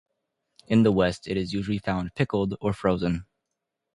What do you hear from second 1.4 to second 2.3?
usually found